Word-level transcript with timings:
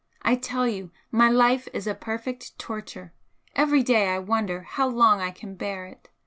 I 0.23 0.35
tell 0.35 0.67
you 0.67 0.89
my 1.11 1.29
life 1.29 1.67
is 1.73 1.85
a 1.85 1.93
perfect 1.93 2.57
torture. 2.57 3.13
Every 3.55 3.83
day 3.83 4.07
I 4.07 4.17
wonder 4.17 4.63
how 4.63 4.87
long 4.87 5.21
I 5.21 5.29
can 5.29 5.53
bear 5.53 5.85
it! 5.85 6.09